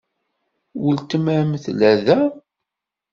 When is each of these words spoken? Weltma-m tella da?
Weltma-m 0.81 1.51
tella 1.63 1.93
da? 2.05 2.21